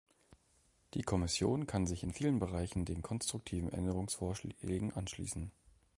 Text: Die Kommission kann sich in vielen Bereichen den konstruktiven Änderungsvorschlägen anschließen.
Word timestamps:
Die 0.95 1.03
Kommission 1.03 1.67
kann 1.67 1.85
sich 1.85 2.01
in 2.01 2.11
vielen 2.11 2.39
Bereichen 2.39 2.85
den 2.85 3.03
konstruktiven 3.03 3.71
Änderungsvorschlägen 3.71 4.91
anschließen. 4.95 5.51